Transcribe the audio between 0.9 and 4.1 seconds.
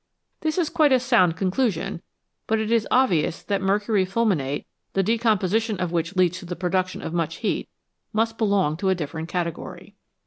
a sound conclusion, but it is obvious that mercury